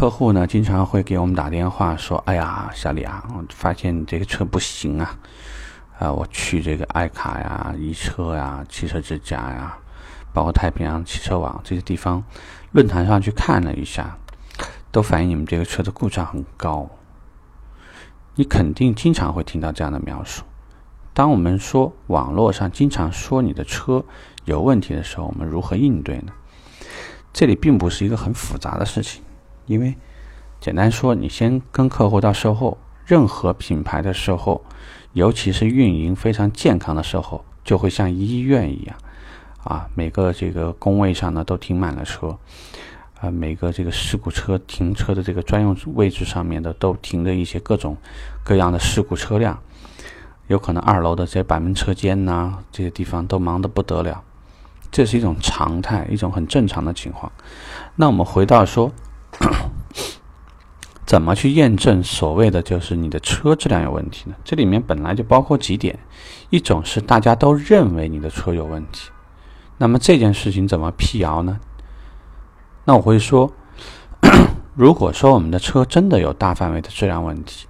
[0.00, 5.18] 客户呢经常会给我们打电话说：“哎呀，小李啊，我发现你这个车不行啊，
[5.98, 9.76] 啊，我去这个爱卡呀、易车呀、汽车之家呀，
[10.32, 12.24] 包括太平洋汽车网这些地方
[12.72, 14.16] 论坛上去看了一下，
[14.90, 16.88] 都反映你们这个车的故障很高。
[18.36, 20.44] 你肯定经常会听到这样的描述。
[21.12, 24.02] 当我们说网络上经常说你的车
[24.46, 26.32] 有问题的时候，我们如何应对呢？
[27.34, 29.22] 这里并不是一个很复杂的事情。”
[29.70, 29.94] 因为
[30.58, 34.64] 简单说，你先跟客户到售后，任何品牌的售后，
[35.12, 38.96] 尤其是运营非常健康的售后，就会像医院一样，
[39.62, 42.36] 啊，每个这个工位上呢都停满了车，
[43.20, 47.96] 啊，每个这个事故车停车的这个专用位置上面的都停着一些各种
[48.42, 49.56] 各样的事故车辆，
[50.48, 54.20] 有可能二楼的这些板门车间呐，这些地方都忙得不得了，
[54.90, 57.30] 这是一种常态，一种很正常的情况。
[57.94, 58.90] 那我们回到说。
[61.06, 64.36] 怎么去验证所谓的就是你的车质量有问题呢？
[64.44, 65.98] 这里面本来就包括几点，
[66.50, 69.10] 一种是大家都认为你的车有问题，
[69.78, 71.58] 那么这件事情怎么辟谣呢？
[72.84, 73.52] 那我会说，
[74.74, 77.66] 如果说我们的车真的有大范围的质量问题。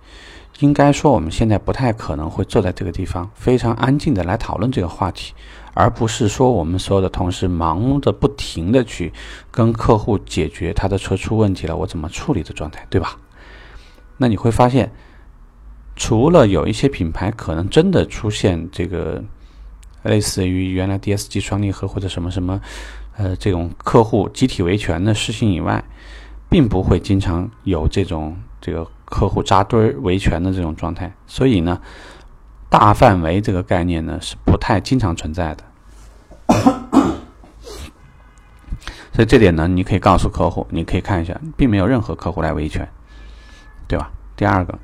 [0.60, 5.32] 应该说，我们现在不太可能会坐在这个地方非常安静的来讨论这个话题，
[5.72, 9.12] 而不是说我们所有的同事忙着不停的去
[9.50, 13.16] 跟客户解决他的车出问题了，我怎么处理的状态，对吧？
[14.18, 14.92] 那你会发现，
[15.96, 19.24] 除了有一些品牌可能真的出现这个
[20.02, 22.60] 类似于原来 DSG 双离合或者什么什么，
[23.16, 25.82] 呃，这种客户集体维权的事情以外，
[26.50, 28.86] 并不会经常有这种这个。
[29.10, 31.80] 客户扎堆维权的这种状态，所以呢，
[32.68, 35.64] 大范围这个概念呢是不太经常存在的。
[39.12, 42.88] 所以这点呢，你可以告诉客户，你可以看一下，并没有任何客户来维权，
[43.88, 44.12] 对吧？
[44.36, 44.78] 第二个，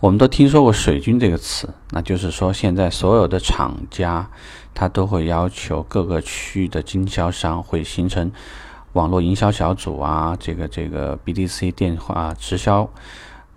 [0.00, 4.28] 我们都听说过“水军”这个词，那就是说，现在所有的厂家
[4.74, 8.32] 他都会要求各个区域的经销商会形成。
[8.94, 12.88] 网络营销小组啊，这个这个 BDC 电话直销，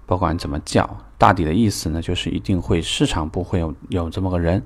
[0.05, 4.63] 不管怎么叫，大抵的意思呢，就是一定会市场部会有有这么个人，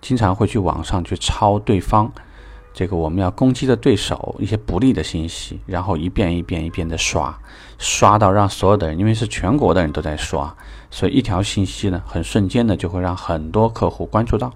[0.00, 2.10] 经常会去网上去抄对方
[2.72, 7.38] 这个我们要攻击的对手一些不利的信息，然后一遍一遍一遍的刷，
[7.76, 10.56] 刷到让所有的人，因为是全国的人都在刷，
[10.90, 14.52] 所以一条信息呢，很瞬间的就会让很多客户关注到。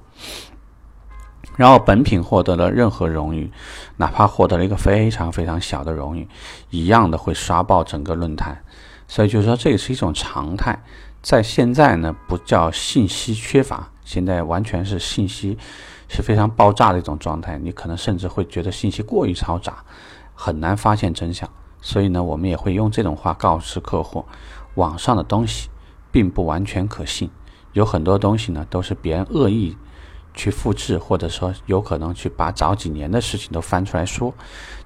[1.57, 3.51] 然后本品获得了任何荣誉，
[3.97, 6.27] 哪怕获得了一个非常非常小的荣誉，
[6.71, 8.63] 一样的会刷爆整个论坛。
[9.07, 10.83] 所以就是说，这也是一种常态。
[11.21, 15.57] 在现在呢，不叫信息缺乏，现在完全是信息
[16.09, 17.59] 是非常爆炸的一种状态。
[17.59, 19.85] 你可能甚至会觉得信息过于嘈杂，
[20.35, 21.49] 很难发现真相。
[21.81, 24.25] 所以呢，我们也会用这种话告知客户：
[24.75, 25.69] 网上的东西
[26.11, 27.31] 并不完全可信，
[27.75, 29.77] 有很多东西呢都是别人恶意。
[30.34, 34.32] 去复制，或者说有可能去把早几年的事情都翻出来说，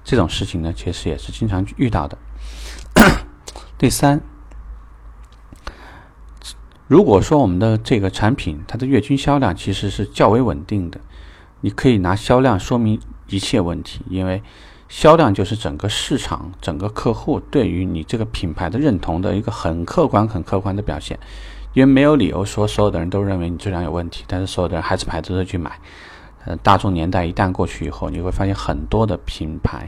[0.03, 2.17] 这种事情呢，其实也是经常遇到的。
[3.77, 4.21] 第三，
[6.87, 10.99] 如果说我们的这个产品它的月均销量其实是较为稳定的，
[11.61, 14.41] 你可以拿销量说明一切问题，因为
[14.89, 21.19] 销量就是整个市场、整个客户对于你这个品牌的认同的一个很客观、很客观的表现。
[21.77, 25.79] 因为没有理由说所有的人都认为你质量有问题，但是所有的人还是排着队去买。
[26.43, 29.87] 呃，大众年代一旦过去以后，你会发现很多的品牌，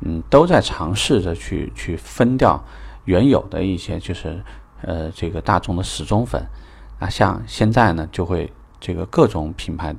[0.00, 2.62] 嗯，都在尝试着去去分掉
[3.06, 4.38] 原有的一些，就是
[4.82, 6.44] 呃这个大众的死忠粉。
[7.00, 9.96] 那像现在呢，就会这个各种品牌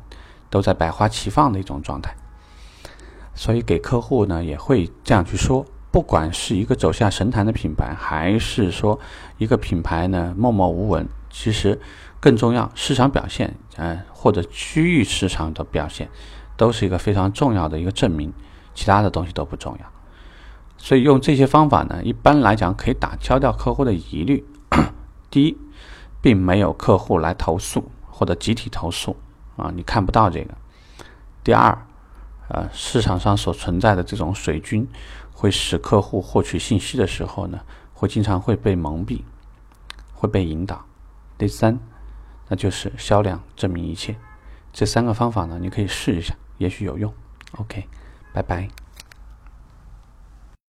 [0.51, 2.15] 都在百花齐放的一种状态，
[3.33, 5.65] 所以给客户呢也会这样去说。
[5.95, 8.99] 不管是一个走下神坛的品牌，还是说
[9.37, 11.79] 一个品牌呢默默无闻，其实
[12.19, 16.09] 更重要市场表现，呃或者区域市场的表现，
[16.57, 18.33] 都是一个非常重要的一个证明，
[18.73, 19.85] 其他的东西都不重要。
[20.77, 24.45] 所以用这些方法呢，一般来讲可以打消掉客户的疑虑。
[25.29, 25.57] 第一，
[26.21, 29.15] 并没有客户来投诉或者集体投诉
[29.55, 30.53] 啊，你看不到这个。
[31.41, 31.84] 第二，
[32.49, 34.87] 呃，市场上所存在的这种水军。
[35.37, 37.59] 会使客户获取信息的时候呢，
[37.93, 39.21] 会经常会被蒙蔽，
[40.13, 40.85] 会被引导。
[41.37, 41.77] 第三，
[42.47, 44.15] 那就是销量证明一切。
[44.71, 47.13] 这三个方法呢，你可以试一下，也许有用。
[47.57, 47.85] OK，
[48.31, 48.84] 拜拜。